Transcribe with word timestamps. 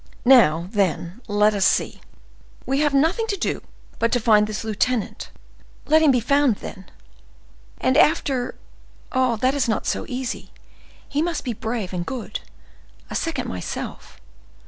Now, 0.25 0.67
then, 0.71 1.21
let 1.27 1.53
us 1.53 1.63
see; 1.63 2.01
we 2.65 2.79
have 2.79 2.91
nothing 2.91 3.27
to 3.27 3.37
do 3.37 3.61
but 3.99 4.11
to 4.13 4.19
find 4.19 4.47
this 4.47 4.63
lieutenant—let 4.63 6.01
him 6.01 6.09
be 6.09 6.19
found, 6.19 6.55
then; 6.55 6.85
and 7.79 7.95
after—That 7.95 9.53
is 9.53 9.69
not 9.69 9.85
so 9.85 10.07
easy; 10.09 10.51
he 11.07 11.21
must 11.21 11.43
be 11.43 11.53
brave 11.53 11.93
and 11.93 12.03
good, 12.03 12.39
a 13.11 13.15
second 13.15 13.47
myself. 13.47 14.19